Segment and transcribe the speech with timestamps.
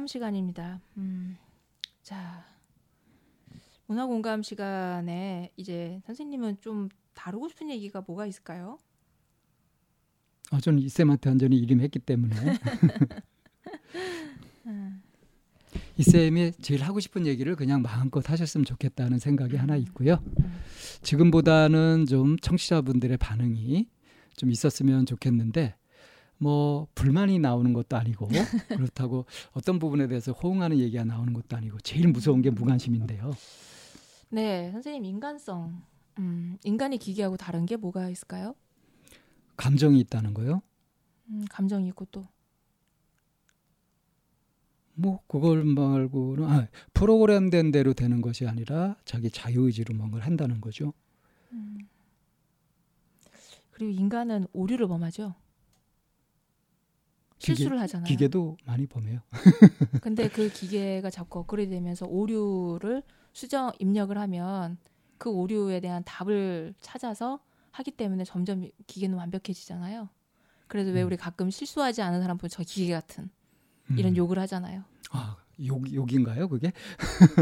[0.00, 0.80] 문화공감 시간입니다.
[0.96, 1.36] 음,
[2.02, 2.46] 자,
[3.86, 8.78] 문화 공감 시간에 이제 선생님은 좀 다루고 싶은 얘기가 뭐가 있을까요?
[10.50, 12.34] 아, 저는 이쌤한테 완전히 이름했기 때문에
[15.98, 20.22] 이쌤이 제일 하고 싶은 얘기를 그냥 마음껏 하셨으면 좋겠다는 생각이 하나 있고요.
[21.02, 23.86] 지금보다는 좀 청취자분들의 반응이
[24.36, 25.74] 좀 있었으면 좋겠는데
[26.40, 28.28] 뭐 불만이 나오는 것도 아니고
[28.68, 33.32] 그렇다고 어떤 부분에 대해서 호응하는 얘기가 나오는 것도 아니고 제일 무서운 게 무관심인데요.
[34.30, 35.82] 네, 선생님 인간성.
[36.18, 38.54] 음, 인간이 기계하고 다른 게 뭐가 있을까요?
[39.56, 40.62] 감정이 있다는 거요.
[41.28, 42.26] 음, 감정이 있고 또
[45.00, 50.92] 뭐 그걸 말고는 아, 프로그램된 대로 되는 것이 아니라 자기 자유의지로 뭔가를 한다는 거죠.
[51.52, 51.78] 음.
[53.70, 55.34] 그리고 인간은 오류를 범하죠.
[57.40, 58.04] 실수를 기계, 하잖아요.
[58.06, 59.20] 기계도 많이 범해요.
[60.02, 64.78] 근데 그 기계가 자꾸 업그레이드 되면서 오류를 수정 입력을 하면
[65.18, 67.40] 그 오류에 대한 답을 찾아서
[67.72, 70.08] 하기 때문에 점점 기계는 완벽해지잖아요.
[70.68, 71.06] 그래서 왜 음.
[71.06, 73.28] 우리 가끔 실수하지 않은 사람 보면 저 기계 같은
[73.96, 74.16] 이런 음.
[74.16, 74.84] 욕을 하잖아요.
[75.10, 76.48] 아, 욕 욕인가요?
[76.48, 76.72] 그게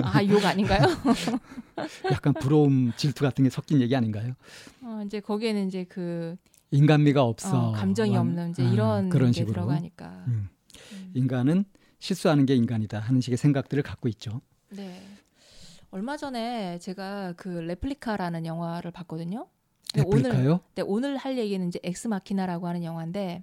[0.02, 0.82] 아 욕 아닌가요?
[2.12, 4.34] 약간 부러움, 질투 같은 게 섞인 얘기 아닌가요?
[4.82, 6.36] 어, 이제 거기에는 이제 그
[6.70, 7.68] 인간미가 없어.
[7.68, 9.52] 어, 감정이 완- 없는 이제 아, 이런 그런 게 식으로.
[9.54, 10.24] 들어가니까.
[10.28, 10.48] 음.
[10.92, 11.10] 음.
[11.14, 11.64] 인간은
[11.98, 14.40] 실수하는 게 인간이다 하는 식의 생각들을 갖고 있죠.
[14.70, 15.00] 네.
[15.90, 19.46] 얼마 전에 제가 그 레플리카라는 영화를 봤거든요.
[19.94, 20.60] 근데 오늘 레플리카요?
[20.74, 23.42] 네, 오늘 할 얘기는 이제 엑스마키나라고 하는 영화인데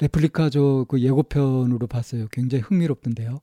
[0.00, 2.26] 레플리카 저 그 예고편으로 봤어요.
[2.32, 3.40] 굉장히 흥미롭던데요.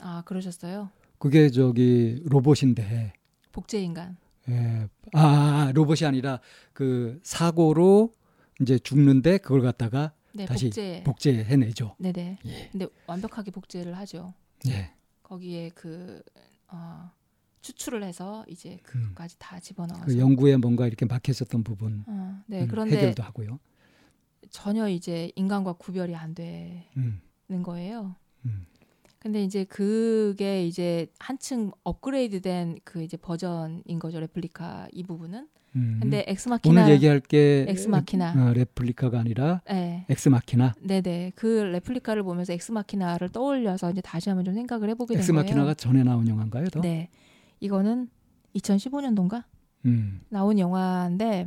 [0.00, 0.88] 아 그러셨어요?
[1.18, 3.12] 그게 저기 로봇인데
[3.52, 4.16] 복제 인간.
[4.48, 4.88] 예.
[5.12, 6.40] 아, 아, 로봇이 아니라
[6.72, 8.12] 그 사고로
[8.60, 11.02] 이제 죽는데 그걸 갖다가 네, 다시 복제.
[11.04, 11.96] 복제 해내죠.
[11.98, 12.38] 네네.
[12.44, 12.68] 예.
[12.70, 14.34] 근데 완벽하게 복제를 하죠.
[14.68, 14.92] 예.
[15.22, 16.22] 거기에 그
[16.68, 17.10] 어,
[17.62, 18.78] 추출을 해서 이제 음.
[18.82, 20.04] 그것까지 다 집어넣어서.
[20.04, 22.62] 그 연구에 뭔가 이렇게 막혔었던 부분 어, 네.
[22.62, 23.58] 음, 그런데 해결도 하고요.
[24.50, 28.14] 전혀 이제 인간과 구별이 안 되는 음, 거예요.
[28.44, 28.66] 음.
[29.18, 35.48] 근데 이제 그게 이제 한층 업그레이드된 그 이제 버전인 거죠 레플리카 이 부분은.
[35.76, 35.98] 음.
[36.00, 38.32] 근데 엑스마키나 오늘 얘기할 게 엑스마키나.
[38.32, 40.06] 어, 레플리카가 아니라 네.
[40.08, 40.74] 엑스마키나.
[40.80, 45.74] 네네 그 레플리카를 보면서 엑스마키나를 떠올려서 이제 다시 한번 좀 생각을 해보게 된 엑스마키나가 거예요.
[45.74, 46.68] 전에 나온 영화인가요?
[46.70, 46.80] 더?
[46.80, 47.10] 네,
[47.60, 48.08] 이거는
[48.56, 49.44] 2015년도인가
[49.84, 50.20] 음.
[50.30, 51.46] 나온 영화인데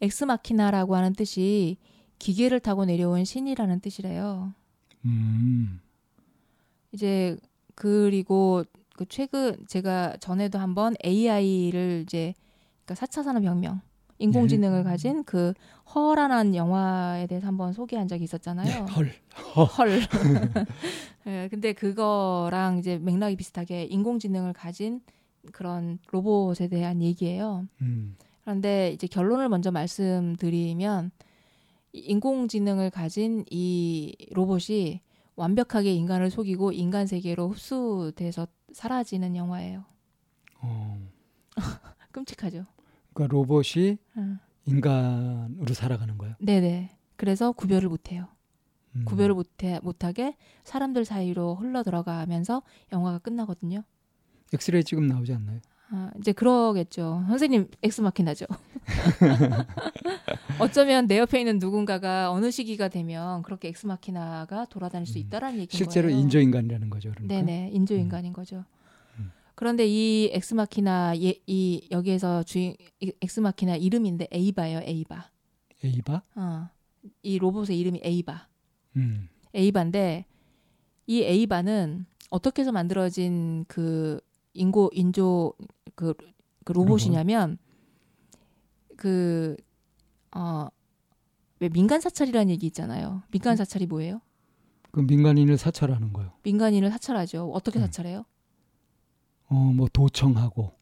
[0.00, 1.76] 엑스마키나라고 하는 뜻이
[2.18, 4.54] 기계를 타고 내려온 신이라는 뜻이래요.
[5.04, 5.80] 음.
[6.92, 7.36] 이제
[7.74, 8.64] 그리고
[8.96, 12.34] 그 최근 제가 전에도 한번 AI를 이제
[12.84, 13.80] 그러니까 4차 산업혁명
[14.18, 14.82] 인공지능을 예.
[14.84, 15.54] 가진 그
[15.94, 18.84] 허라는 영화에 대해서 한번 소개한 적이 네, 있었잖아요.
[18.86, 19.12] 헐.
[19.78, 20.00] 헐.
[21.26, 25.00] 예, 근데 그거랑 이제 맥락이 비슷하게 인공지능을 가진
[25.52, 27.66] 그런 로봇에 대한 얘기예요.
[27.82, 28.16] 음.
[28.42, 31.10] 그런데 이제 결론을 먼저 말씀드리면
[31.92, 35.00] 이 인공지능을 가진 이 로봇이
[35.36, 39.84] 완벽하게 인간을 속이고 인간 세계로 흡수돼서 사라지는 영화예요.
[40.60, 40.98] 어.
[42.12, 42.66] 끔찍하죠.
[43.14, 44.38] 그러니까 로봇이 응.
[44.66, 46.34] 인간으로 살아가는 거예요.
[46.40, 46.90] 네네.
[47.16, 48.26] 그래서 구별을 못해요.
[48.96, 49.04] 음.
[49.04, 53.82] 구별을 못해 못하게 사람들 사이로 흘러 들어가면서 영화가 끝나거든요.
[54.52, 55.60] 엑스레이 지금 나오지 않나요?
[55.90, 57.24] 아, 이제 그러겠죠.
[57.28, 58.46] 선생님 엑스마키나죠.
[60.58, 65.20] 어쩌면 내 옆에 있는 누군가가 어느 시기가 되면 그렇게 엑스마키나가 돌아다닐 수 음.
[65.20, 66.20] 있다라는 얘기인 실제로 거예요.
[66.20, 67.10] 인조인간이라는 거죠.
[67.10, 67.34] 그러니까.
[67.34, 68.64] 네네 인조인간인 거죠.
[69.54, 69.56] 음.
[69.56, 74.80] 그런데 이 엑스마키나 예, 이 여기에서 주인 이 엑스마키나 이름인데 에이바예요.
[74.80, 75.30] 에이바.
[75.82, 76.22] 에이바?
[76.36, 76.68] 어.
[77.22, 78.48] 이 로봇의 이름이 에이바.
[78.96, 79.28] 음.
[79.54, 80.26] 에이바인데
[81.06, 84.20] 이 에이바는 어떻게 해서 만들어진 그
[84.54, 85.54] 인고 인조
[85.94, 86.14] 그,
[86.64, 87.58] 그 로봇이냐면
[88.96, 89.56] 그
[90.34, 90.68] 어,
[91.60, 93.22] 왜 민간 사찰이라는 얘기 있잖아요.
[93.30, 94.20] 민간 사찰이 뭐예요?
[94.90, 96.32] 그 민간인을 사찰하는 거요.
[96.42, 97.50] 민간인을 사찰하죠.
[97.52, 97.82] 어떻게 음.
[97.82, 98.24] 사찰해요?
[99.48, 100.72] 어, 뭐 도청하고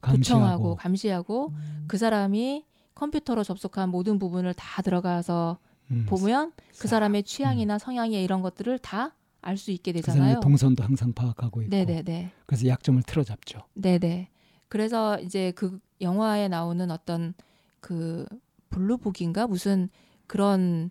[0.00, 0.18] 감시하고.
[0.18, 1.52] 도청하고 감시하고
[1.86, 2.64] 그 사람이
[2.94, 5.58] 컴퓨터로 접속한 모든 부분을 다 들어가서
[5.90, 6.06] 음.
[6.08, 6.88] 보면 그 싹.
[6.88, 9.12] 사람의 취향이나 성향이 이런 것들을 다
[9.46, 10.40] 알 수 있게 그 사람의 되잖아요.
[10.40, 11.70] 동선도 항상 파악하고 있고.
[11.76, 12.32] 네네네.
[12.46, 13.60] 그래서 약점을 틀어잡죠.
[13.74, 14.30] 네네.
[14.68, 17.34] 그래서 이제 그 영화에 나오는 어떤
[17.80, 18.24] 그
[18.70, 19.90] 블루북인가 무슨
[20.26, 20.90] 그런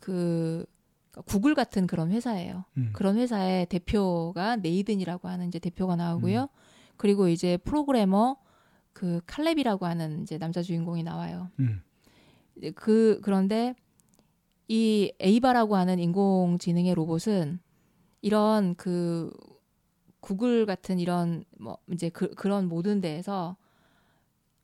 [0.00, 0.66] 그
[1.22, 2.64] 구글 같은 그런 회사예요.
[2.76, 2.90] 음.
[2.92, 6.42] 그런 회사의 대표가 네이든이라고 하는 이제 대표가 나오고요.
[6.42, 6.48] 음.
[6.96, 8.36] 그리고 이제 프로그래머
[8.92, 11.50] 그 칼렙이라고 하는 이제 남자 주인공이 나와요.
[11.60, 11.82] 음.
[12.74, 13.74] 그 그런데
[14.68, 17.58] 이 에이바라고 하는 인공지능의 로봇은
[18.22, 19.30] 이런 그
[20.20, 23.56] 구글 같은 이런 뭐 이제 그, 그런 모든 데에서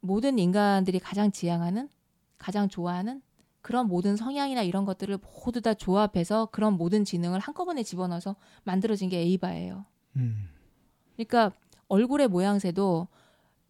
[0.01, 1.91] 모든 인간들이 가장 지향하는
[2.39, 3.21] 가장 좋아하는
[3.63, 9.19] 그런 모든 성향이나 이런 것들을 모두 다 조합해서 그런 모든 지능을 한꺼번에 집어넣어서 만들어진 게
[9.19, 9.85] 에이바예요.
[10.17, 10.49] 음.
[11.17, 11.53] 그러니까
[11.89, 13.09] 얼굴의 모양새도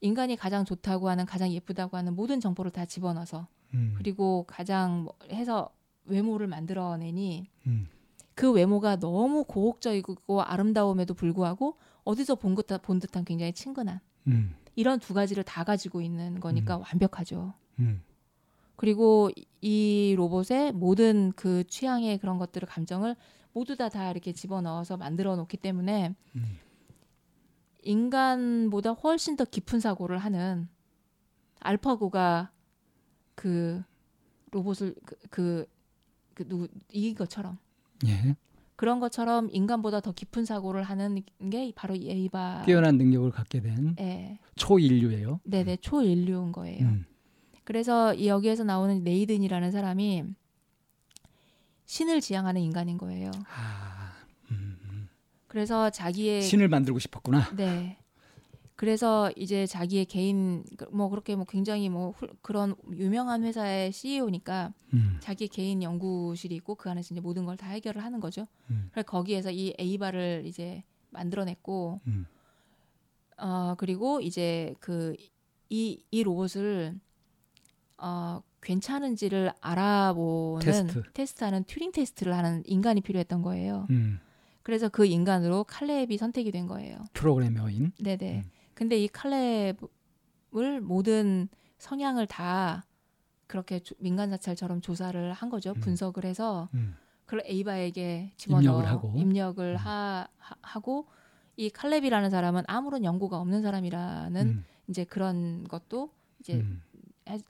[0.01, 3.95] 인간이 가장 좋다고 하는 가장 예쁘다고 하는 모든 정보를 다 집어넣어서 음.
[3.97, 5.71] 그리고 가장 뭐 해서
[6.05, 7.89] 외모를 만들어내니 음.
[8.35, 14.55] 그 외모가 너무 고혹적이고 아름다움에도 불구하고 어디서 본, 듯한, 본 듯한 굉장히 친근한 음.
[14.77, 16.83] 이런 두 가지를 다 가지고 있는 거니까 음.
[16.83, 17.53] 완벽하죠.
[17.81, 18.03] 음.
[18.81, 19.29] 그리고
[19.61, 23.15] 이 로봇의 모든 그 취향의 그런 것들을 감정을
[23.53, 26.59] 모두 다다 이렇게 집어넣어서 만들어 놓기 때문에 음.
[27.83, 30.67] 인간보다 훨씬 더 깊은 사고를 하는
[31.59, 32.53] 알파고가
[33.35, 33.83] 그
[34.51, 35.67] 로봇을 그, 그,
[36.33, 37.59] 그 누구 이 것처럼
[38.07, 38.35] 예.
[38.77, 43.95] 그런 것처럼 인간보다 더 깊은 사고를 하는 게 바로 이 에이바 뛰어난 능력을 갖게 된
[44.01, 44.39] 예.
[44.55, 45.41] 초인류예요.
[45.45, 46.87] 네네 초인류인 거예요.
[46.87, 47.05] 음.
[47.65, 50.25] 그래서 여기에서 나오는 네이든이라는 사람이
[51.87, 53.31] 신을 지향하는 인간인 거예요.
[53.49, 54.13] 아,
[54.51, 55.09] 음, 음.
[55.49, 57.51] 그래서 자기의 신을 만들고 싶었구나.
[57.57, 57.97] 네.
[58.77, 65.19] 그래서 이제 자기의 개인 뭐 그렇게 뭐 굉장히 뭐 그런 유명한 회사의 CEO니까 음.
[65.21, 68.47] 자기 개인 연구실이 있고 그 안에서 이제 모든 걸 다 해결을 하는 거죠.
[68.71, 68.89] 음.
[68.91, 72.25] 그래서 거기에서 이 에이바를 이제 만들어냈고 음.
[73.37, 75.15] 어 그리고 이제 그
[75.69, 76.99] 이이 로봇을
[78.01, 81.03] 어 괜찮은지를 알아보는 테스트.
[81.15, 83.87] 테스트 하는 튜링 테스트를 하는 인간이 필요했던 거예요.
[83.91, 84.21] 음.
[84.63, 86.99] 그래서 그 인간으로 칼렙이 선택이 된 거예요.
[87.15, 87.93] 프로그래머인.
[88.03, 88.39] 네네.
[88.45, 88.51] 음.
[88.75, 91.49] 근데 이 칼렙을 모든
[91.79, 92.85] 성향을 다
[93.47, 95.73] 그렇게 민간 사찰처럼 조사를 한 거죠.
[95.73, 95.81] 음.
[95.81, 96.95] 분석을 해서 음.
[97.25, 99.77] 그걸 에이바에게 집어넣어 입력을 하고, 입력을 음.
[99.77, 101.07] 하, 하, 고
[101.57, 104.65] 이 칼렙이라는 사람은 아무런 연고가 없는 사람이라는 음.
[104.89, 106.81] 이제 그런 것도 이제 음.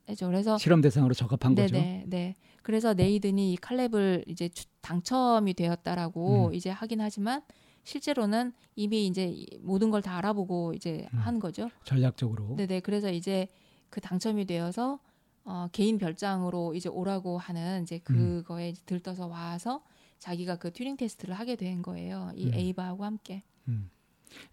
[0.08, 0.26] 해죠.
[0.26, 1.80] 그래서 실험 대상으로 적합한 네네, 거죠.
[1.80, 2.36] 네, 네.
[2.62, 4.48] 그래서 네이든이 이 칼렙을 이제
[4.82, 6.54] 당첨이 되었다라고 음.
[6.54, 7.42] 이제 하긴 하지만
[7.84, 11.18] 실제로는 이미 이제 모든 걸 다 알아보고 이제 음.
[11.18, 11.70] 한 거죠.
[11.84, 12.54] 전략적으로.
[12.56, 12.80] 네 네.
[12.80, 13.48] 그래서 이제
[13.88, 15.00] 그 당첨이 되어서
[15.44, 18.42] 어, 개인 별장으로 이제 오라고 하는 이제 음.
[18.42, 18.74] 그거에 음.
[18.86, 19.82] 들떠서 와서
[20.18, 22.30] 자기가 그 튜링 테스트를 하게 된 거예요.
[22.36, 22.54] 이 음.
[22.54, 23.42] 에이바하고 함께.
[23.68, 23.90] 음.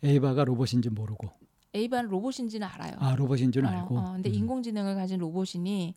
[0.02, 1.28] 에이바가 로봇인지 모르고.
[1.78, 2.94] 에이바는 로봇인지는 알아요.
[3.00, 3.98] 아 로봇인지는 어, 알고.
[3.98, 4.34] 어, 근데 음.
[4.34, 5.96] 인공지능을 가진 로봇이니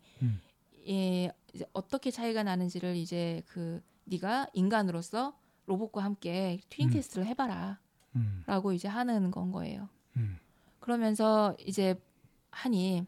[0.87, 6.93] 예, 이제 어떻게 차이가 나는지를 이제 그 네가 인간으로서 로봇과 함께 튜닝 음.
[6.93, 7.79] 테스트를 해봐라.
[8.15, 8.43] 음.
[8.45, 9.89] 라고 이제 하는 건 거예요.
[10.17, 10.37] 음.
[10.79, 11.95] 그러면서 이제
[12.49, 13.05] 하니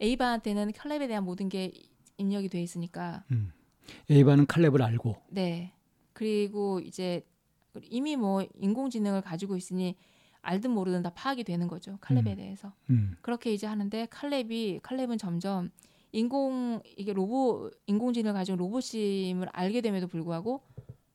[0.00, 1.72] 에이바한테는 칼렙에 대한 모든 게
[2.16, 3.24] 입력이 돼 있으니까.
[3.30, 3.52] 음.
[4.08, 5.16] 에이바는 칼렙을 알고.
[5.28, 5.72] 네.
[6.12, 7.22] 그리고 이제
[7.82, 9.96] 이미 뭐 인공지능을 가지고 있으니
[10.42, 11.98] 알든 모르든 다 파악이 되는 거죠.
[12.00, 12.36] 칼렙에 음.
[12.36, 12.72] 대해서.
[12.90, 13.16] 음.
[13.20, 15.70] 그렇게 이제 하는데 칼렙이 칼렙은 점점
[16.12, 20.62] 인공 이게 로봇 인공지능을 가지고 로봇임을 알게 됨에도 불구하고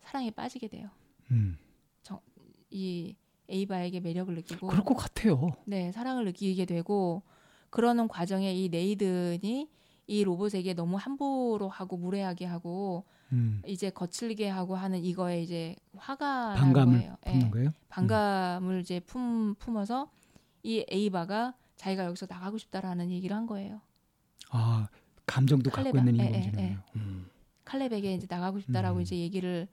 [0.02, 0.90] 사랑에 빠지게 돼요.
[1.32, 1.58] 음.
[2.04, 2.22] 저,
[2.70, 3.16] 이
[3.50, 5.52] 에이바에게 매력을 느끼고 그럴 것 같아요.
[5.66, 7.24] 네, 사랑을 느끼게 되고
[7.70, 9.70] 그러는 과정에 이 네이든이
[10.08, 13.62] 이 로봇에게 너무 함부로 하고 무례하게 하고 음.
[13.66, 17.18] 이제 거칠게 하고 하는 이거에 이제 화가 반감을 거예요.
[17.24, 17.50] 품는 네.
[17.52, 17.70] 거예요?
[17.90, 18.80] 반감을 음.
[18.80, 20.10] 이제 품 품어서
[20.64, 23.82] 이 에이바가 자기가 여기서 나가고 싶다라는 얘기를 한 거예요.
[24.52, 24.88] 아
[25.26, 25.98] 감정도 칼레바.
[25.98, 26.24] 갖고 있는.
[26.26, 26.78] 예, 예, 예.
[26.96, 27.28] 음.
[27.66, 29.02] 칼렙에게 이제 나가고 싶다라고 음.
[29.02, 29.68] 이제 얘기를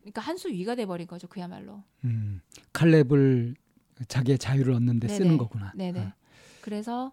[0.00, 1.82] 그러니까 한 수 위가 돼 버린 거죠 그야말로.
[2.04, 2.40] 음,
[2.72, 3.54] 칼렙을
[4.08, 5.18] 자기의 자유를 얻는데 네네.
[5.18, 5.72] 쓰는 거구나.
[5.74, 6.00] 네네.
[6.00, 6.14] 아.
[6.62, 7.12] 그래서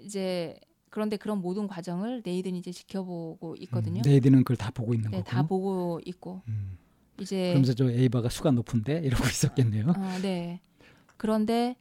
[0.00, 0.58] 이제
[0.94, 4.00] 그런데 그런 모든 과정을 네이든이 이제 지켜보고 있거든요.
[4.00, 5.28] 음, 네이든은 그걸 다 보고 있는 네, 거고.
[5.28, 6.40] 다 보고 있고.
[6.46, 6.78] 음.
[7.18, 9.88] 이제 그러면서 저 에이바가 수가 높은데 이러고 있었겠네요.
[9.88, 10.60] 어, 네.
[11.16, 11.74] 그런데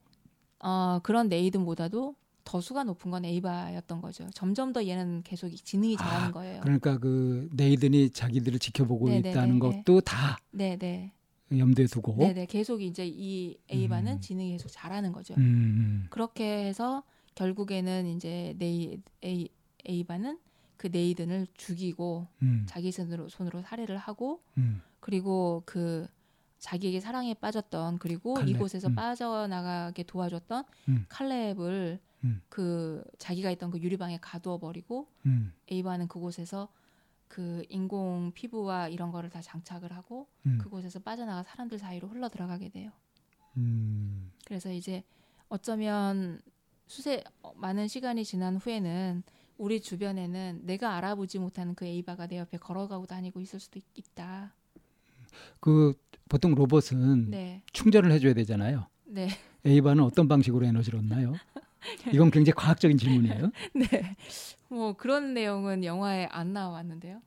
[0.58, 4.28] 어, 그런 네이든보다도 더 수가 높은 건 에이바였던 거죠.
[4.34, 6.62] 점점 더 얘는 계속 지능이 잘하는 아, 거예요.
[6.62, 11.12] 그러니까 그 네이든이 자기들을 지켜보고 네네네, 있다는 것도 다 네네.
[11.56, 14.22] 염두에 두고 네네 계속 이제 이 에이바는 음.
[14.22, 15.36] 지능이 계속 잘하는 거죠.
[15.36, 15.40] 음.
[15.40, 16.08] 음.
[16.10, 17.04] 그렇게 해서
[17.36, 19.50] 결국에는 이제 네이 에이,
[19.86, 20.40] 에이바는
[20.78, 22.66] 그 네이든을 죽이고 음.
[22.68, 24.82] 자기 손으로 손으로 살해를 하고 음.
[25.00, 26.08] 그리고 그
[26.60, 28.50] 자기에게 사랑에 빠졌던 그리고 칼렙.
[28.50, 28.96] 이곳에서 음.
[28.96, 30.64] 빠져나가게 도와줬던
[31.10, 32.42] 칼렙을 음.
[32.50, 35.54] 그 자기가 있던 그 유리방에 가두어 버리고 음.
[35.70, 36.70] 에이바는 그곳에서
[37.28, 40.58] 그 인공 피부와 이런 거를 다 장착을 하고 음.
[40.60, 42.92] 그곳에서 빠져나가 사람들 사이로 흘러 들어가게 돼요.
[43.58, 44.32] 음.
[44.46, 45.04] 그래서 이제
[45.50, 46.40] 어쩌면
[46.88, 49.24] 수세 어, 많은 시간이 지난 후에는
[49.58, 54.52] 우리 주변에는 내가 알아보지 못하는 그 에이바가 내 옆에 걸어가고 다니고 있을 수도 있, 다
[55.60, 55.94] 그
[56.30, 57.62] 보통 로봇은 네.
[57.74, 58.88] 충전을 해줘야 되잖아요.
[59.06, 59.30] 네.
[59.66, 61.34] 에이바는 어떤 방식으로 에너지를 얻나요?
[62.14, 63.52] 이건 굉장히 과학적인 질문이에요.
[63.76, 64.16] 네.
[64.70, 67.22] 뭐 그런 내용은 영화에 안 나왔는데요.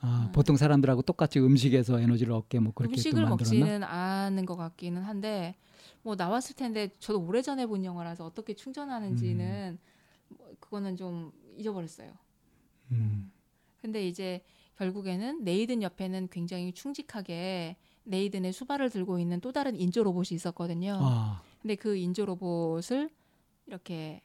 [0.00, 0.32] 아, 음.
[0.32, 3.58] 보통 사람들하고 똑같이 음식에서 에너지를 얻게 뭐 그렇게 또 음식을 만들었나?
[3.58, 5.54] 먹지는 않은 것 같기는 한데
[6.02, 9.78] 뭐 나왔을 텐데 저도 오래전에 본 영화라서 어떻게 충전하는지는
[10.28, 12.12] 뭐 그거는 좀 잊어버렸어요.
[12.92, 13.32] 음.
[13.80, 14.42] 근데 이제
[14.76, 20.98] 결국에는 네이든 옆에는 굉장히 충직하게 네이든의 수발을 들고 있는 또 다른 인조 로봇이 있었거든요.
[21.00, 23.10] 아, 근데 그 인조 로봇을
[23.66, 24.22] 이렇게,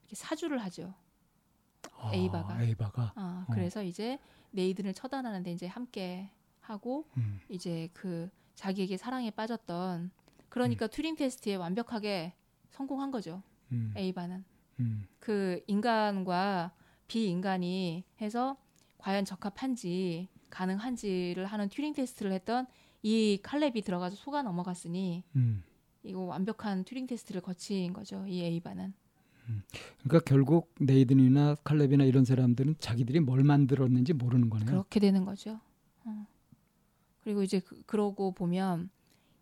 [0.00, 0.94] 이렇게 사주를 하죠.
[1.98, 2.62] 아, 에이바가.
[2.62, 3.12] 에이바가.
[3.16, 3.52] 아, 어.
[3.52, 4.18] 그래서 이제
[4.52, 7.40] 네이든을 처단하는데 이제 함께 하고 음.
[7.48, 10.25] 이제 그 자기에게 사랑에 빠졌던 네.
[10.56, 12.32] 그러니까 튜링 테스트에 완벽하게
[12.70, 13.42] 성공한 거죠.
[13.72, 13.92] 음.
[13.94, 14.42] 에이바는
[14.80, 15.06] 음.
[15.18, 16.72] 그 인간과
[17.08, 18.56] 비인간이 해서
[18.96, 22.66] 과연 적합한지 가능한지를 하는 튜링 테스트를 했던
[23.02, 25.62] 이 칼렙이 들어가서 속아 넘어갔으니 음.
[26.02, 28.24] 이거 완벽한 튜링 테스트를 거친 거죠.
[28.26, 28.94] 이 에이바는.
[30.04, 34.66] 그러니까 결국 네이든이나 칼렙이나 이런 사람들은 자기들이 뭘 만들었는지 모르는 거네요.
[34.66, 35.60] 그렇게 되는 거죠.
[36.06, 36.26] 어.
[37.20, 38.88] 그리고 이제 그, 그러고 보면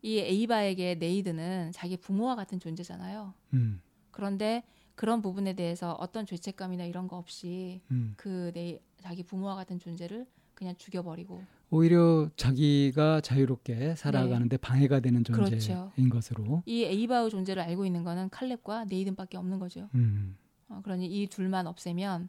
[0.04, 3.32] 이 에이바에게 네이드는 자기 부모와 같은 존재잖아요.
[3.54, 3.80] 음.
[4.10, 4.62] 그런데
[4.94, 8.12] 그런 부분에 대해서 어떤 죄책감이나 이런 거 없이 음.
[8.18, 15.66] 그내 자기 부모와 같은 존재를 그냥 죽여버리고 오히려 자기가 자유롭게 살아가는데 방해가 되는 존재인 네.
[15.66, 15.92] 그렇죠.
[16.10, 16.62] 것으로.
[16.66, 19.88] 이 에이바의 존재를 알고 있는 거는 칼렙과 네이든밖에 없는 거죠.
[19.94, 20.36] 음.
[20.68, 22.28] 어, 그러니 이 둘만 없애면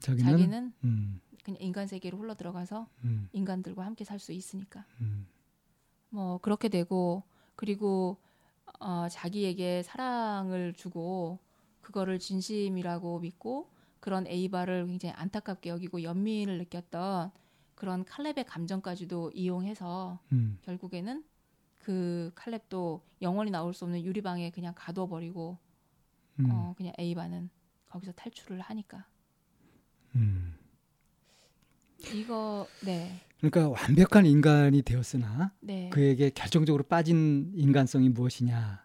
[0.00, 1.20] 자기는, 자기는 음.
[1.42, 3.30] 그냥 인간 세계로 흘러 들어가서 음.
[3.32, 4.84] 인간들과 함께 살 수 있으니까.
[6.10, 6.16] 음.
[6.16, 7.22] 뭐 그렇게 되고
[7.56, 8.18] 그리고
[8.80, 11.38] 어, 자기에게 사랑을 주고
[11.80, 17.32] 그거를 진심이라고 믿고 그런 에이바를 굉장히 안타깝게 여기고 연민을 느꼈던
[17.74, 20.58] 그런 칼렙의 감정까지도 이용해서 음.
[20.62, 21.24] 결국에는
[21.78, 25.58] 그 칼렙도 영원히 나올 수 없는 유리방에 그냥 가둬버리고
[26.40, 26.50] 음.
[26.50, 27.50] 어, 그냥 에이바는
[27.88, 29.06] 거기서 탈출을 하니까
[30.14, 30.57] 음.
[32.14, 35.90] 이거 네 그러니까 완벽한 인간이 되었으나 네.
[35.90, 38.84] 그에게 결정적으로 빠진 인간성이 무엇이냐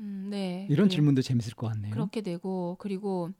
[0.00, 0.66] 음, 네.
[0.70, 0.94] 이런 네.
[0.94, 1.92] 질문도 재밌을 것 같네요.
[1.92, 3.30] 그렇게 되고 그리고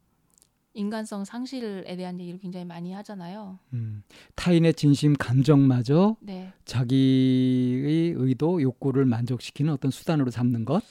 [0.74, 3.58] 인간성 상실에 대한 얘기를 굉장히 많이 하잖아요.
[3.72, 4.02] 음.
[4.34, 6.52] 타인의 진심 감정마저 네.
[6.64, 10.82] 자기의 의도 욕구를 만족시키는 어떤 수단으로 삼는 것.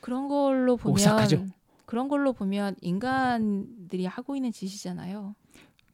[0.00, 1.46] 그런 걸로 보면 오싹하죠.
[1.86, 5.34] 그런 걸로 보면 인간들이 하고 있는 짓이잖아요.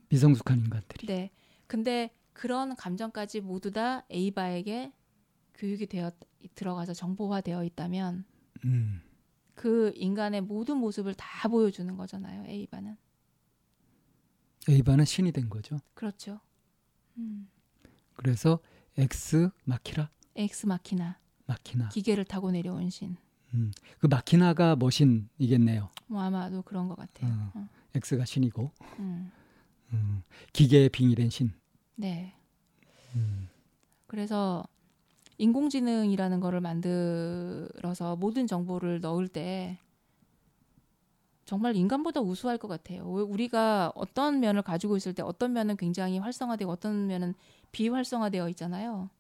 [0.08, 1.06] 미성숙한 인간들이.
[1.06, 1.30] 네.
[1.66, 4.92] 근데 그런 감정까지 모두 다 에이바에게
[5.54, 6.12] 교육이 되어
[6.54, 8.24] 들어가서 정보화되어 있다면
[8.64, 9.02] 음.
[9.54, 12.44] 그 인간의 모든 모습을 다 보여주는 거잖아요.
[12.46, 12.96] 에이바는.
[14.68, 15.78] 에이바는 신이 된 거죠.
[15.94, 16.40] 그렇죠.
[17.16, 17.48] 음.
[18.14, 18.58] 그래서
[18.98, 21.88] 엑스 마키라 엑스 마키나 마키나.
[21.88, 23.16] 기계를 타고 내려온 신.
[23.54, 23.72] 음.
[23.98, 25.90] 그 마키나가 machine이겠네요.
[26.08, 27.32] 뭐 아마도 그런 것 같아요.
[27.32, 27.52] 어.
[27.54, 27.68] 어.
[27.94, 29.30] 엑스가 신이고 음.
[29.92, 30.22] 음.
[30.52, 31.52] 기계에 빙의된 신.
[31.94, 32.34] 네.
[33.14, 33.48] 음.
[34.06, 34.66] 그래서
[35.38, 39.78] 인공지능이라는 거를 만들어서 모든 정보를 넣을 때
[41.44, 43.08] 정말 인간보다 우수할 것 같아요.
[43.08, 47.34] 왜 우리가 어떤 면을 가지고 있을 때 어떤 면은 굉장히 활성화되고 어떤 면은
[47.72, 49.10] 비활성화되어 있잖아요.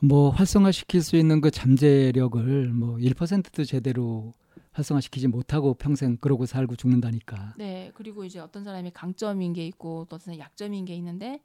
[0.00, 4.32] 뭐 활성화시킬 수 있는 그 잠재력을 뭐 1%도 제대로
[4.74, 7.54] 활성화시키지 못하고 평생 그러고 살고 죽는다니까.
[7.56, 7.90] 네.
[7.94, 11.40] 그리고 이제 어떤 사람이 강점인 게 있고 또 어떤 사람이 약점인 게 있는데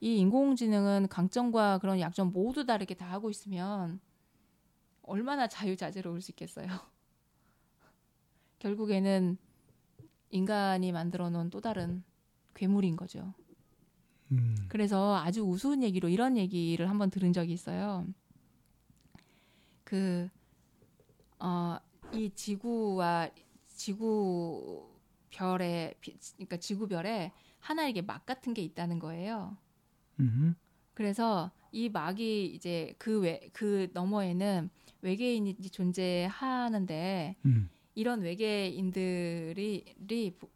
[0.00, 4.00] 이 인공지능은 강점과 그런 약점 모두 다르게 다 하고 있으면
[5.02, 6.66] 얼마나 자유자재로울 수 있겠어요.
[8.58, 9.36] 결국에는
[10.30, 12.02] 인간이 만들어 놓은 또 다른
[12.54, 13.34] 괴물인 거죠.
[14.32, 14.56] 음.
[14.68, 18.06] 그래서 아주 우스운 얘기로 이런 얘기를 한번 들은 적이 있어요.
[19.84, 20.28] 그,
[21.38, 21.78] 어,
[22.12, 23.30] 이 지구와
[23.68, 24.88] 지구
[25.30, 29.56] 별에, 비- 그러니까 지구별에 하나 이게 막 같은 게 있다는 거예요.
[30.20, 30.54] 음.
[30.94, 34.70] 그래서 이 막이 이제 그 외, 그 너머에는
[35.02, 37.68] 외계인이 존재하는데 음.
[37.94, 39.84] 이런 외계인들이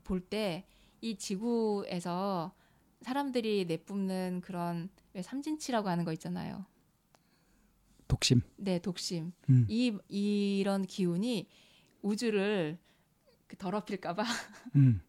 [0.05, 0.65] 볼 때
[1.03, 2.53] 이 지구에서
[3.01, 6.67] 사람들이 내뿜는 그런 왜 삼진치라고 하는 거 있잖아요.
[8.11, 8.41] 독심.
[8.57, 9.33] 네, 독심.
[9.49, 9.67] 음.
[9.69, 11.49] 이 이런 기운이
[12.03, 12.77] 우주를
[13.47, 14.25] 그 더럽힐까봐
[14.77, 15.01] 음.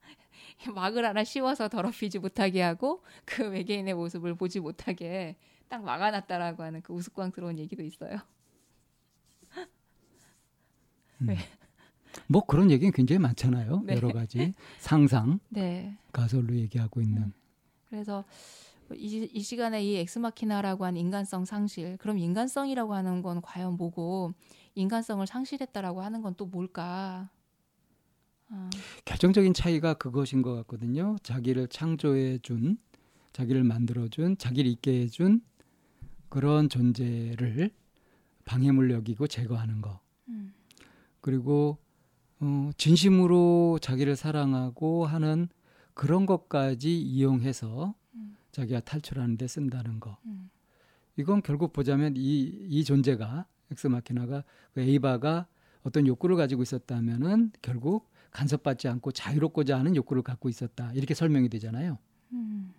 [0.75, 5.35] 막을 하나 씌워서 더럽히지 못하게 하고 그 외계인의 모습을 보지 못하게
[5.67, 8.19] 딱 막아놨다라고 하는 그 우스꽝스러운 얘기도 있어요.
[12.27, 13.81] 뭐 그런 얘기는 굉장히 많잖아요.
[13.85, 13.95] 네.
[13.95, 15.97] 여러 가지 상상 네.
[16.11, 17.33] 가설로 얘기하고 있는.
[17.89, 18.23] 그래서
[18.95, 21.97] 이, 이 시간에 이 엑스마키나라고 한 인간성 상실.
[21.97, 24.33] 그럼 인간성이라고 하는 건 과연 뭐고
[24.75, 27.29] 인간성을 상실했다라고 하는 건 또 뭘까?
[28.49, 28.69] 어.
[29.05, 31.17] 결정적인 차이가 그것인 것 같거든요.
[31.23, 32.77] 자기를 창조해 준,
[33.31, 35.41] 자기를 만들어 준, 자기를 있게 해준
[36.29, 37.71] 그런 존재를
[38.45, 39.99] 방해물 여기고 제거하는 거.
[40.29, 40.53] 음.
[41.21, 41.77] 그리고
[42.39, 45.47] 어, 진심으로 자기를 사랑하고 하는
[45.93, 48.00] 그런 것까지 이용해서 음.
[48.51, 50.17] 자기가 탈출하는 데 쓴다는 거.
[50.25, 50.49] 음.
[51.17, 54.43] 이건 결국 보자면 이, 이 존재가 엑스마키나가
[54.73, 55.47] 그 에이바가
[55.83, 60.91] 어떤 욕구를 가지고 있었다면은 결국 간섭받지 않고 자유롭고자 하는 욕구를 갖고 있었다.
[60.93, 61.97] 이렇게 설명이 되잖아요.
[62.33, 62.73] 음.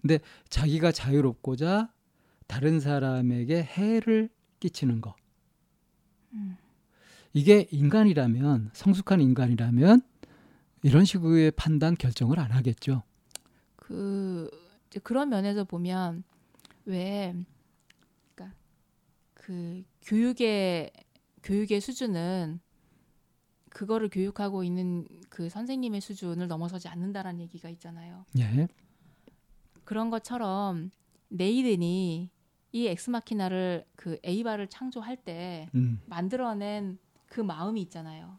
[0.00, 1.92] 근데 자기가 자유롭고자
[2.46, 5.14] 다른 사람에게 해를 끼치는 거.
[6.32, 6.56] 음.
[7.32, 10.00] 이게 인간이라면 성숙한 인간이라면
[10.82, 13.02] 이런 식의 판단 결정을 안 하겠죠.
[13.76, 14.48] 그
[15.02, 16.24] 그런 면에서 보면
[16.84, 17.34] 왜
[18.34, 18.56] 그러니까
[19.34, 20.90] 그 교육의
[21.42, 22.60] 교육의 수준은
[23.70, 28.24] 그거를 교육하고 있는 그 선생님의 수준을 넘어서지 않는다라는 얘기가 있잖아요.
[28.38, 28.66] 예.
[29.84, 30.90] 그런 것처럼
[31.28, 32.30] 네이든이
[32.72, 36.00] 이 엑스마키나를 그 에이바를 창조할 때 음.
[36.06, 38.38] 만들어낸 그 마음이 있잖아요.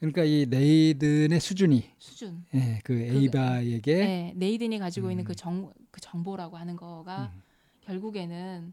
[0.00, 2.44] 그러니까 이 네이든의 수준이 수준.
[2.54, 5.10] 예, 그, 그 에이바에게 그, 네, 네이든이 가지고 음.
[5.12, 7.42] 있는 그 정 그 정보라고 하는 거가 음.
[7.82, 8.72] 결국에는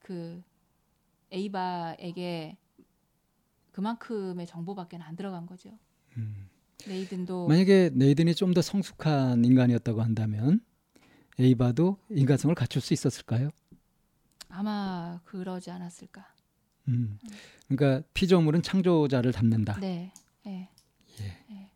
[0.00, 0.42] 그
[1.30, 2.56] 에이바에게
[3.72, 5.78] 그만큼의 정보밖에 안 들어간 거죠.
[6.16, 6.48] 음.
[6.86, 10.60] 네이든도 만약에 네이든이 좀 더 성숙한 인간이었다고 한다면
[11.38, 13.50] 에이바도 인간성을 갖출 수 있었을까요?
[14.48, 16.26] 아마 그러지 않았을까.
[16.88, 17.18] 음.
[17.68, 19.78] 그러니까 피조물은 창조자를 닮는다.
[19.80, 20.12] 네.
[20.44, 20.70] 네.
[21.20, 21.44] 예.
[21.48, 21.70] 네.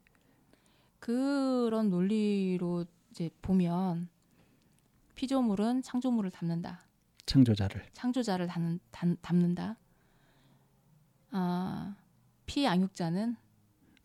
[0.98, 4.08] 그런 논리로 이제 보면
[5.14, 6.82] 피조물은 창조물을 닮는다.
[7.26, 7.84] 창조자를.
[7.92, 8.78] 창조자를 닮는,
[9.20, 9.76] 닮는다.
[11.30, 11.96] 아,
[12.46, 13.36] 피양육자는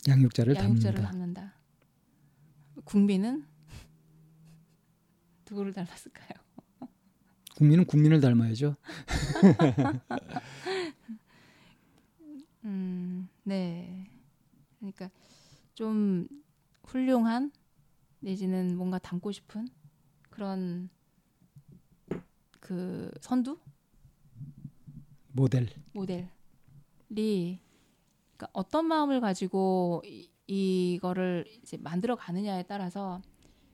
[0.07, 1.41] 양육자를, 양육자를 닮는다.
[1.41, 1.53] 닮는다.
[2.83, 3.45] 국민은
[5.49, 6.29] 누구를 닮았을까요?
[7.55, 8.75] 국민은 국민을 닮아야죠.
[12.65, 14.05] 음, 네.
[14.83, 15.09] 그러니까
[15.73, 16.27] 좀
[16.83, 17.51] 훌륭한
[18.19, 19.67] 내지는 뭔가 닮고 싶은
[20.29, 20.89] 그런
[22.59, 23.57] 그 선두
[25.31, 26.27] 모델 모델이
[28.37, 33.21] 그러니까 어떤 마음을 가지고 이, 이거를 이제 만들어 가느냐에 따라서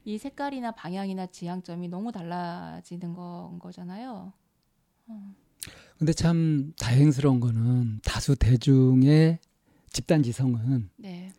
[0.05, 4.33] 이 색깔이나 방향이나 지향점이 너무 달라지는 건 거잖아요.
[5.07, 5.35] 어.
[5.97, 9.39] 근데 참 다행스러운 거는 다수 대중의
[9.91, 11.31] 집단 지성은 네.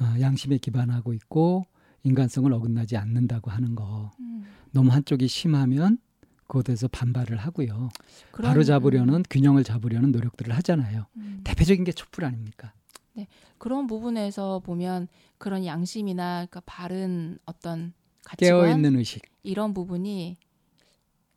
[0.00, 1.64] 어, 양심에 기반하고 있고
[2.02, 4.10] 인간성을 어긋나지 않는다고 하는 거.
[4.20, 4.44] 음.
[4.72, 5.98] 너무 한쪽이 심하면
[6.46, 7.88] 그것에서 반발을 하고요.
[8.30, 9.22] 그런, 바로 잡으려는 음.
[9.30, 11.06] 균형을 잡으려는 노력들을 하잖아요.
[11.16, 11.40] 음.
[11.44, 12.72] 대표적인 게 촛불 아닙니까?
[13.14, 13.26] 네.
[13.58, 17.92] 그런 부분에서 보면 그런 양심이나 그러니까 바른 어떤
[18.24, 20.36] 가치관 깨어 있는 의식 이런 부분이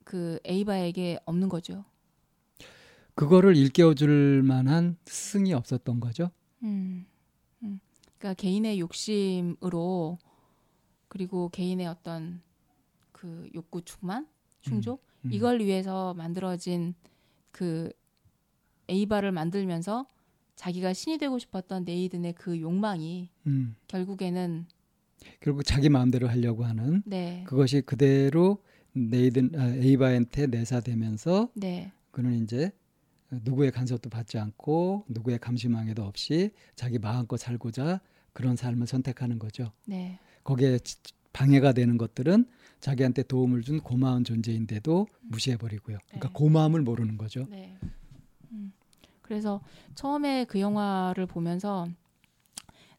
[0.04, 1.86] 그 에이바에게 없는 거죠.
[3.16, 6.30] 그거를 일깨워줄 만한 스승이 없었던 거죠.
[6.64, 7.06] 음,
[7.64, 7.80] 음.
[8.18, 10.18] 그러니까 개인의 욕심으로
[11.08, 12.42] 그리고 개인의 어떤
[13.12, 14.28] 그 욕구 충만,
[14.62, 15.34] 충족 음, 음.
[15.34, 16.94] 이걸 위해서 만들어진
[17.52, 17.90] 그
[18.90, 20.06] 에이바를 만들면서
[20.56, 23.76] 자기가 신이 되고 싶었던 네이든의 그 욕망이 음.
[23.88, 24.66] 결국에는
[25.40, 27.44] 결국 자기 마음대로 하려고 하는 네.
[27.48, 28.62] 그것이 그대로
[28.94, 31.92] 네이든 아, 에이바한테 내사되면서 네.
[32.12, 32.72] 그는 이제
[33.32, 38.02] 누구의 간섭도 받지 않고 누구의 감시망에도 없이 자기 마음껏 살고자
[38.34, 39.72] 그런 삶을 선택하는 거죠.
[39.86, 40.20] 네.
[40.44, 40.80] 거기에
[41.34, 42.46] 방해가 되는 것들은
[42.80, 45.98] 자기한테 도움을 준 고마운 존재인데도 무시해 버리고요.
[46.08, 46.34] 그러니까 네.
[46.34, 47.48] 고마움을 모르는 거죠.
[47.50, 47.78] 네.
[48.52, 48.72] 음.
[49.22, 49.62] 그래서
[49.96, 51.88] 처음에 그 영화를 보면서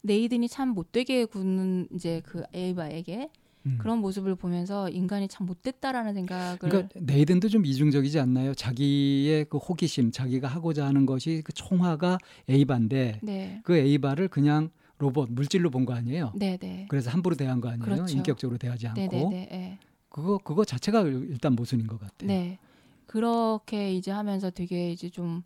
[0.03, 3.31] 네이든이 참 못되게 구는 이제 그 에이바에게
[3.67, 3.79] 음.
[3.79, 8.55] 그런 모습을 보면서 인간이 참 못됐다라는 생각을 그러니까 네이든도 좀 이중적이지 않나요?
[8.55, 13.61] 자기의 그 호기심, 자기가 하고자 하는 것이 그 총화가 에이바인데 네.
[13.65, 16.33] 그 에이바를 그냥 로봇 물질로 본 거 아니에요?
[16.37, 16.59] 네네.
[16.59, 16.87] 네.
[16.89, 17.85] 그래서 함부로 대한 거 아니에요?
[17.85, 18.17] 그렇죠.
[18.17, 19.29] 인격적으로 대하지 않고 네네네.
[19.31, 19.79] 네, 네.
[20.09, 22.27] 그거 그거 자체가 일단 모순인 것 같아요.
[22.29, 22.59] 네.
[23.07, 25.43] 그렇게 이제 하면서 되게 이제 좀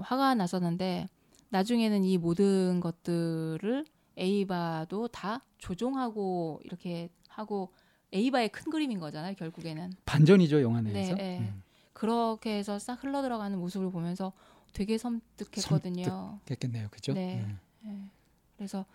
[0.00, 1.06] 화가 났었는데
[1.50, 3.84] 나중에는 이 모든 것들을
[4.16, 7.72] 에이바도 다 조종하고 이렇게 하고
[8.12, 11.38] 에이바의 큰 그림인 거잖아요 결국에는 반전이죠 영화 내에서 네, 네.
[11.40, 11.62] 음.
[11.92, 14.32] 그렇게 해서 싹 흘러 들어가는 모습을 보면서
[14.72, 16.04] 되게 섬뜩했거든요.
[16.04, 17.12] 섬뜩했겠네요, 그죠?
[17.12, 17.46] 네.
[17.82, 17.90] 네.
[17.90, 18.10] 네.
[18.56, 18.86] 그래서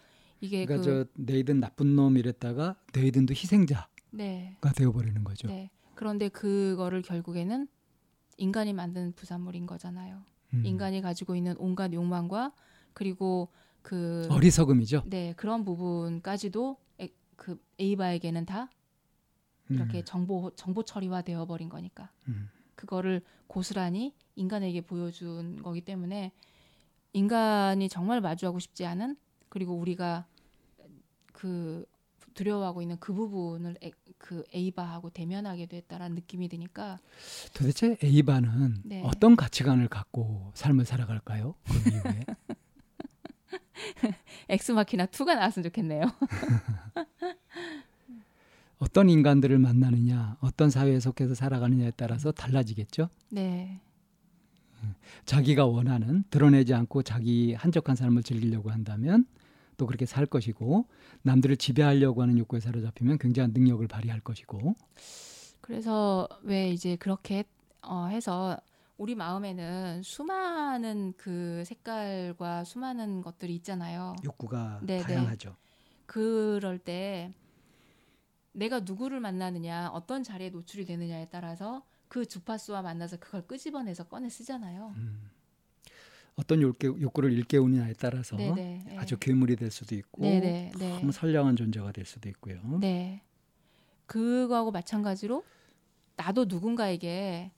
[0.41, 3.87] 이게 그러니까 그, 저 네이든 나쁜 놈 이랬다가 네이든도 희생자.
[4.11, 4.57] 네.
[4.75, 5.47] 되어버리는 거죠.
[5.47, 5.69] 네.
[5.95, 7.67] 그런데 그거를 결국에는
[8.37, 10.21] 인간이 만든 부산물인 거잖아요.
[10.53, 10.65] 음.
[10.65, 12.53] 인간이 가지고 있는 온갖 욕망과
[12.93, 13.49] 그리고
[13.81, 15.03] 그 어리석음이죠.
[15.05, 16.86] 네 그런 부분까지도 에,
[17.37, 18.69] 그 에이바에게는 다
[19.69, 20.05] 이렇게 음.
[20.05, 22.49] 정보 정보 처리화 되어 버린 거니까 음.
[22.75, 26.31] 그거를 고스란히 인간에게 보여준 거기 때문에
[27.13, 29.15] 인간이 정말 마주하고 싶지 않은
[29.49, 30.25] 그리고 우리가
[31.31, 31.85] 그
[32.33, 36.99] 두려워하고 있는 그 부분을 에, 그 에이바하고 대면하게 됐다라는 느낌이 드니까
[37.53, 39.01] 도대체 에이바는 네.
[39.03, 41.55] 어떤 가치관을 갖고 삶을 살아갈까요?
[41.65, 42.25] 그 이후에
[44.49, 46.03] 엑스마키나 2가 나왔으면 좋겠네요.
[48.79, 53.09] 어떤 인간들을 만나느냐, 어떤 사회에 속해서 살아가느냐에 따라서 달라지겠죠.
[53.29, 53.81] 네.
[55.25, 59.25] 자기가 원하는 드러내지 않고 자기 한적한 삶을 즐기려고 한다면
[59.77, 60.85] 또 그렇게 살 것이고
[61.23, 64.75] 남들을 지배하려고 하는 욕구에 사로잡히면 굉장한 능력을 발휘할 것이고
[65.61, 67.43] 그래서 왜 이제 그렇게
[67.83, 68.57] 어, 해서
[68.97, 74.15] 우리 마음에는 수많은 그 색깔과 수많은 것들이 있잖아요.
[74.23, 75.03] 욕구가 네네.
[75.03, 75.55] 다양하죠.
[76.05, 77.31] 그럴 때
[78.53, 84.93] 내가 누구를 만나느냐, 어떤 자리에 노출이 되느냐에 따라서 그 주파수와 만나서 그걸 끄집어내서 꺼내 쓰잖아요.
[84.95, 85.29] 음.
[86.35, 88.97] 어떤 욕구, 욕구를 일깨우느냐에 따라서 네네, 네.
[88.97, 90.99] 아주 괴물이 될 수도 있고 네네, 네.
[90.99, 92.79] 너무 선량한 존재가 될 수도 있고요.
[92.79, 93.21] 네.
[94.05, 95.43] 그거하고 마찬가지로
[96.15, 97.51] 나도 누군가에게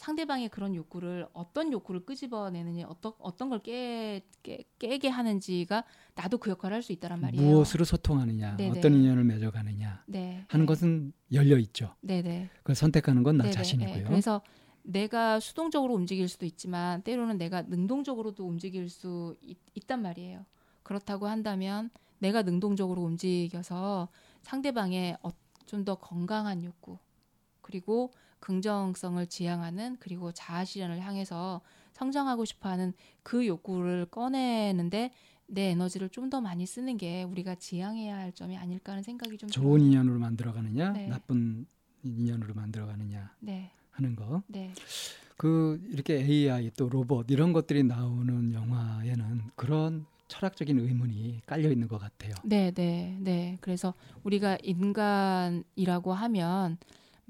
[0.00, 5.84] 상대방의 그런 욕구를 어떤 욕구를 끄집어내느냐 어떤 어떤 걸 깨, 깨, 깨게 하는지가
[6.14, 7.44] 나도 그 역할을 할 수 있다란 말이에요.
[7.46, 8.78] 무엇으로 소통하느냐, 네네.
[8.78, 10.46] 어떤 인연을 맺어가느냐 네.
[10.48, 10.66] 하는 네.
[10.66, 11.94] 것은 열려 있죠.
[12.00, 12.48] 네네.
[12.62, 13.94] 그걸 선택하는 건 나 자신이고요.
[13.94, 14.04] 네.
[14.04, 14.40] 그래서
[14.82, 20.46] 내가 수동적으로 움직일 수도 있지만 때로는 내가 능동적으로도 움직일 수 있, 있단 말이에요.
[20.82, 24.08] 그렇다고 한다면 내가 능동적으로 움직여서
[24.40, 25.28] 상대방의 어,
[25.66, 26.96] 좀더 건강한 욕구
[27.60, 28.10] 그리고
[28.40, 31.60] 긍정성을 지향하는 그리고 자아 실현을 향해서
[31.92, 35.10] 성장하고 싶어하는 그 욕구를 꺼내는데
[35.46, 39.48] 내 에너지를 좀 더 많이 쓰는 게 우리가 지향해야 할 점이 아닐까 하는 생각이 좀
[39.48, 39.86] 좋은 들어요.
[39.88, 41.08] 인연으로 만들어가느냐 네.
[41.08, 41.66] 나쁜
[42.04, 43.70] 인연으로 만들어가느냐 네.
[43.90, 44.42] 하는 거.
[44.46, 44.72] 네.
[45.36, 51.98] 그 이렇게 AI 또 로봇 이런 것들이 나오는 영화에는 그런 철학적인 의문이 깔려 있는 것
[51.98, 52.32] 같아요.
[52.44, 53.58] 네, 네, 네.
[53.60, 56.78] 그래서 우리가 인간이라고 하면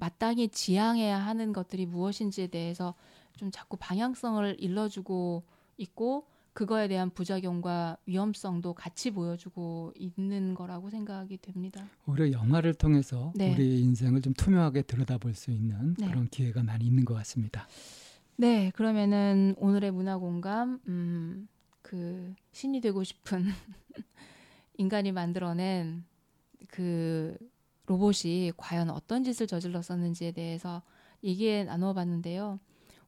[0.01, 2.95] 마땅히 지향해야 하는 것들이 무엇인지에 대해서
[3.37, 5.45] 좀 자꾸 방향성을 일러주고
[5.77, 11.87] 있고 그거에 대한 부작용과 위험성도 같이 보여주고 있는 거라고 생각이 됩니다.
[12.07, 13.55] 오히려 영화를 통해서 네.
[13.55, 16.09] 우리 인생을 좀 투명하게 들여다볼 수 있는 네.
[16.09, 17.69] 그런 기회가 많이 있는 것 같습니다.
[18.37, 21.47] 네, 그러면은 오늘의 문화 공감, 음,
[21.83, 23.45] 그 신이 되고 싶은
[24.77, 26.05] 인간이 만들어낸
[26.69, 27.37] 그
[27.91, 30.81] 로봇이 과연 어떤 짓을 저질렀었는지에 대해서
[31.25, 32.61] 얘기해 나눠봤는데요.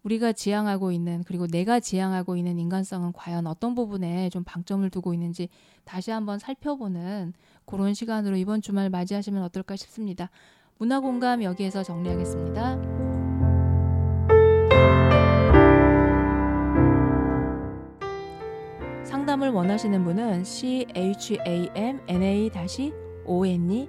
[0.03, 5.49] 우리가 지향하고 있는 그리고 내가 지향하고 있는 인간성은 과연 어떤 부분에 좀 방점을 두고 있는지
[5.85, 7.33] 다시 한번 살펴보는
[7.65, 10.31] 그런 시간으로 이번 주말 맞이하시면 어떨까 싶습니다.
[10.79, 12.81] 문화 공감 여기에서 정리하겠습니다.
[19.05, 22.51] 상담을 원하시는 분은 c h a m n a
[23.25, 23.89] o n e